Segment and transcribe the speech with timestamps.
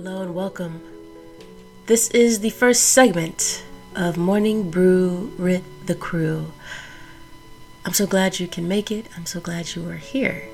[0.00, 0.80] Hello and welcome.
[1.86, 3.64] This is the first segment
[3.96, 6.52] of Morning Brew with the Crew.
[7.84, 9.06] I'm so glad you can make it.
[9.16, 10.48] I'm so glad you are here.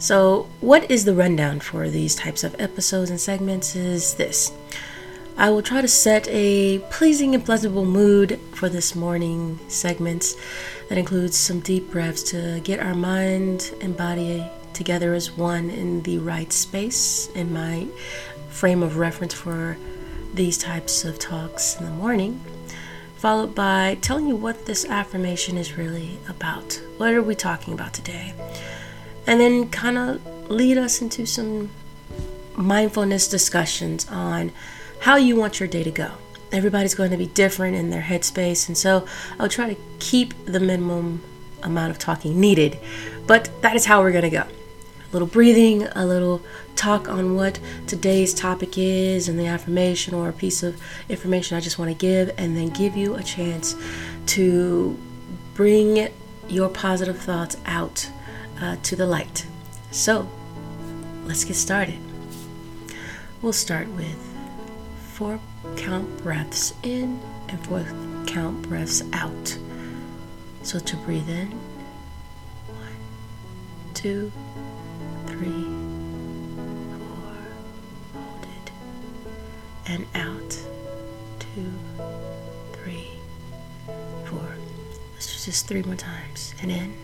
[0.00, 3.76] So, what is the rundown for these types of episodes and segments?
[3.76, 4.52] Is this
[5.38, 10.34] I will try to set a pleasing and pleasurable mood for this morning segments
[10.88, 16.02] that includes some deep breaths to get our mind and body together as one in
[16.02, 17.86] the right space in my
[18.48, 19.76] frame of reference for
[20.34, 22.40] these types of talks in the morning,
[23.16, 26.80] followed by telling you what this affirmation is really about.
[26.96, 28.34] What are we talking about today?
[29.26, 31.70] And then kind of lead us into some
[32.56, 34.52] mindfulness discussions on
[35.00, 36.12] how you want your day to go.
[36.52, 39.06] Everybody's going to be different in their headspace, and so
[39.38, 41.22] I'll try to keep the minimum
[41.62, 42.78] amount of talking needed.
[43.26, 44.46] But that is how we're going to go.
[45.14, 46.42] Little breathing, a little
[46.74, 50.76] talk on what today's topic is, and the affirmation or a piece of
[51.08, 53.76] information I just want to give, and then give you a chance
[54.26, 54.98] to
[55.54, 56.08] bring
[56.48, 58.10] your positive thoughts out
[58.60, 59.46] uh, to the light.
[59.92, 60.28] So,
[61.26, 62.00] let's get started.
[63.40, 64.18] We'll start with
[65.12, 65.38] four
[65.76, 67.86] count breaths in and four
[68.26, 69.58] count breaths out.
[70.64, 71.52] So to breathe in,
[72.66, 72.96] one,
[73.94, 74.32] two,
[75.38, 75.64] three,
[76.96, 77.34] four,
[78.14, 78.70] hold it,
[79.86, 80.50] and out,
[81.40, 81.72] two,
[82.72, 83.08] three,
[84.26, 84.56] four.
[85.14, 86.94] Let's do this three more times, and in.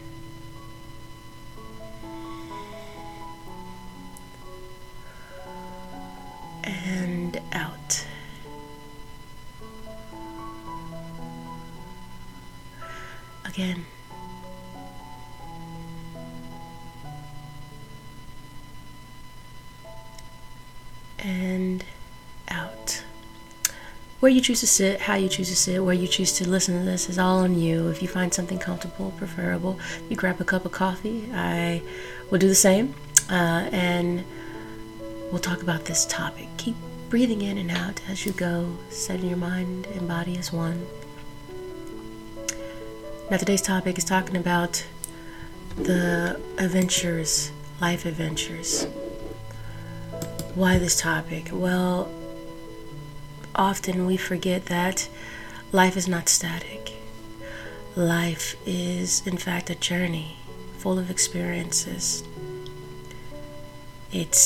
[6.64, 8.06] and out.
[13.44, 13.86] Again.
[21.20, 21.84] And
[22.48, 23.02] out.
[24.20, 26.78] Where you choose to sit, how you choose to sit, where you choose to listen
[26.78, 27.88] to this is all on you.
[27.88, 29.78] If you find something comfortable, preferable,
[30.08, 31.30] you grab a cup of coffee.
[31.32, 31.82] I
[32.30, 32.94] will do the same.
[33.30, 34.24] Uh, and
[35.30, 36.48] we'll talk about this topic.
[36.58, 36.76] Keep
[37.08, 40.86] breathing in and out as you go, setting your mind and body as one.
[43.30, 44.84] Now, today's topic is talking about
[45.76, 48.86] the adventures, life adventures.
[50.60, 51.48] Why this topic?
[51.50, 52.12] Well,
[53.54, 55.08] often we forget that
[55.72, 56.92] life is not static.
[57.96, 60.36] Life is, in fact, a journey
[60.76, 62.24] full of experiences.
[64.12, 64.36] It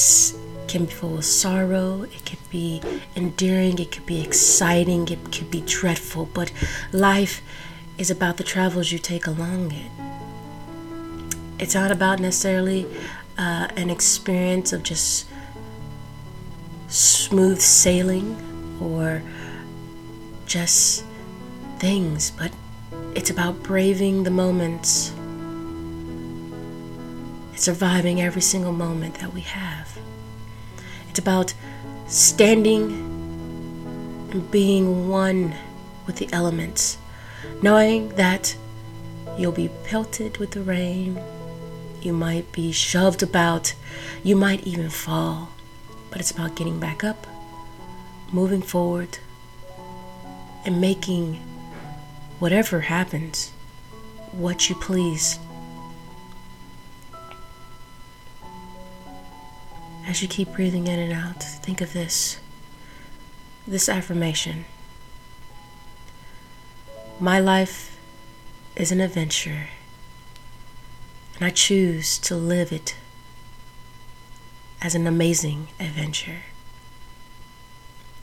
[0.68, 2.80] can be full of sorrow, it could be
[3.16, 6.52] endearing, it could be exciting, it could be dreadful, but
[6.92, 7.42] life
[7.98, 9.90] is about the travels you take along it.
[11.58, 12.86] It's not about necessarily
[13.36, 15.26] uh, an experience of just
[16.94, 18.36] smooth sailing
[18.80, 19.20] or
[20.46, 21.04] just
[21.78, 22.52] things, but
[23.16, 25.12] it's about braving the moments,
[27.56, 29.98] surviving every single moment that we have.
[31.10, 31.52] It's about
[32.06, 32.92] standing
[34.30, 35.54] and being one
[36.06, 36.98] with the elements,
[37.60, 38.56] knowing that
[39.36, 41.20] you'll be pelted with the rain,
[42.02, 43.74] you might be shoved about,
[44.22, 45.53] you might even fall,
[46.14, 47.26] but it's about getting back up,
[48.30, 49.18] moving forward,
[50.64, 51.34] and making
[52.38, 53.50] whatever happens
[54.30, 55.40] what you please.
[60.06, 62.38] As you keep breathing in and out, think of this
[63.66, 64.66] this affirmation
[67.18, 67.98] My life
[68.76, 69.66] is an adventure,
[71.34, 72.94] and I choose to live it
[74.84, 76.42] as an amazing adventure.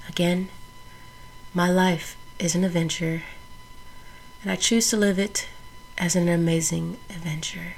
[0.07, 0.47] Again,
[1.55, 3.23] my life is an adventure,
[4.43, 5.47] and I choose to live it
[5.97, 7.73] as an amazing adventure.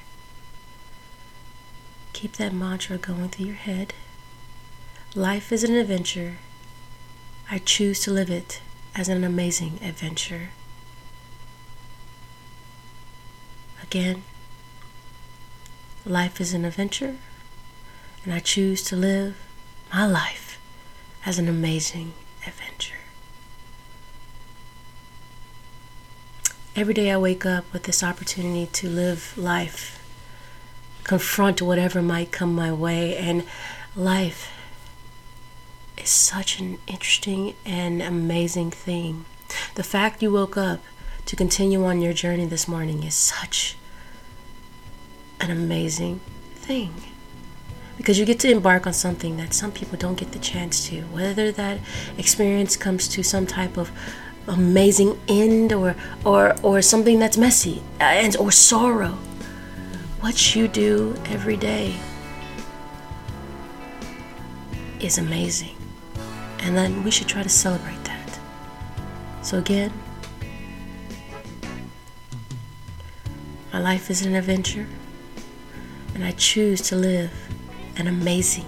[2.12, 3.94] Keep that mantra going through your head.
[5.16, 6.36] Life is an adventure.
[7.50, 8.62] I choose to live it
[8.96, 10.50] as an amazing adventure.
[13.82, 14.24] Again,
[16.06, 17.16] life is an adventure,
[18.24, 19.36] and I choose to live
[19.94, 20.60] my life
[21.26, 22.14] as an amazing
[22.46, 22.96] adventure.
[26.76, 30.04] Every day I wake up with this opportunity to live life
[31.04, 33.16] confront whatever might come my way.
[33.18, 33.44] And
[33.96, 34.52] life
[35.98, 39.26] is such an interesting and amazing thing.
[39.76, 40.82] The fact you woke up
[41.26, 43.78] to continue on your journey this morning is such
[45.40, 46.20] an amazing
[46.56, 46.94] thing.
[47.98, 51.02] Because you get to embark on something that some people don't get the chance to.
[51.04, 51.80] Whether that
[52.18, 53.92] experience comes to some type of
[54.48, 55.96] amazing end or
[56.26, 59.18] or or something that's messy and or sorrow.
[60.20, 61.96] What you do every day
[65.00, 65.76] is amazing.
[66.60, 68.40] And then we should try to celebrate that.
[69.42, 69.92] So again,
[73.74, 74.88] my life is an adventure
[76.16, 77.32] and I choose to live
[77.96, 78.66] an amazing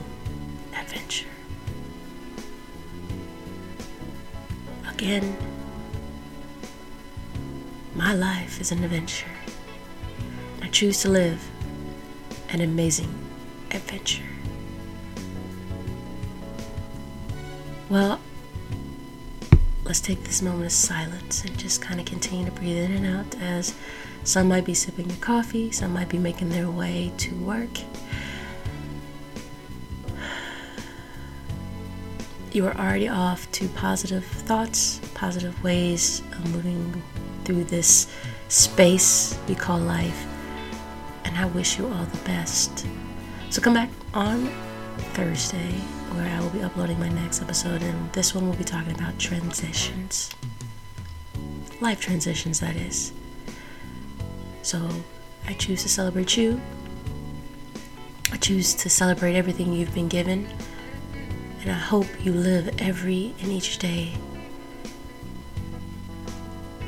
[0.74, 1.28] adventure.
[4.90, 5.36] Again,
[7.96, 9.28] my life is an adventure.
[10.62, 11.50] I choose to live
[12.50, 13.14] an amazing
[13.72, 14.24] adventure.
[17.90, 18.20] Well,
[19.84, 23.06] let's take this moment of silence and just kind of continue to breathe in and
[23.06, 23.76] out as
[24.24, 27.80] some might be sipping their coffee, some might be making their way to work.
[32.56, 37.04] You are already off to positive thoughts, positive ways of moving
[37.44, 38.08] through this
[38.48, 40.26] space we call life.
[41.26, 42.88] And I wish you all the best.
[43.50, 44.50] So come back on
[45.16, 45.70] Thursday
[46.14, 49.20] where I will be uploading my next episode, and this one will be talking about
[49.20, 50.34] transitions.
[51.82, 53.12] Life transitions, that is.
[54.62, 54.90] So
[55.46, 56.62] I choose to celebrate you.
[58.32, 60.48] I choose to celebrate everything you've been given.
[61.66, 64.14] And I hope you live every and each day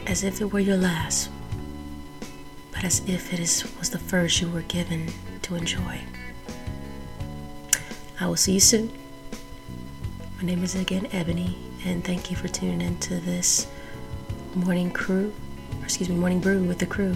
[0.06, 1.31] as if it were your last,
[2.71, 6.00] but as if it is, was the first you were given to enjoy.
[8.19, 8.91] I will see you soon.
[10.38, 13.65] My name is again Ebony, and thank you for tuning into this
[14.53, 15.33] morning crew,
[15.80, 17.15] or excuse me, morning brew with the crew.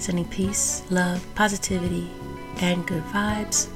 [0.00, 2.10] Sending peace, love, positivity,
[2.56, 3.68] and good vibes.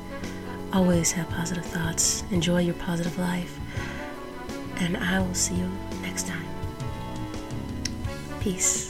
[0.72, 2.22] Always have positive thoughts.
[2.30, 3.58] Enjoy your positive life.
[4.76, 5.70] And I will see you
[6.00, 6.46] next time.
[8.40, 8.89] Peace.